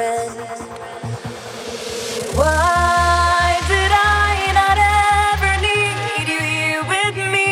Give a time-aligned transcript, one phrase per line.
[0.00, 0.30] friend.
[2.38, 4.78] Why did I not
[5.28, 7.48] ever need you here with me?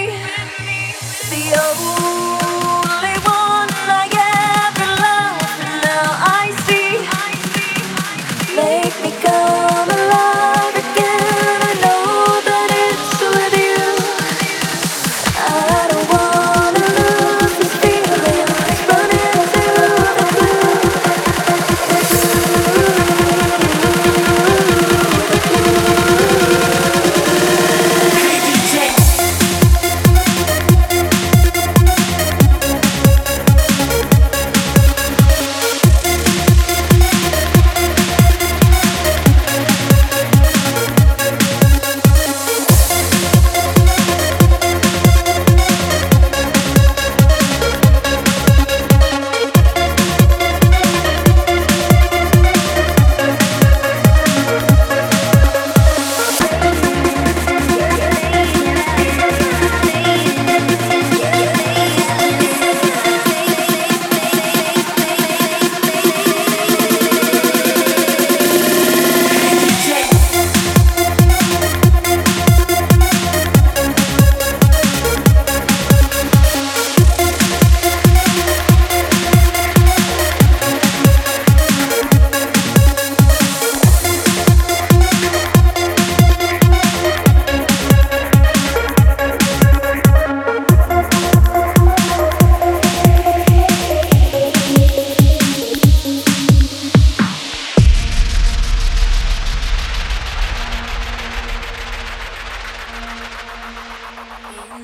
[1.34, 3.68] The only one
[4.02, 4.06] I
[4.64, 6.08] ever loved, now
[6.40, 6.92] I see.
[8.56, 9.10] Make me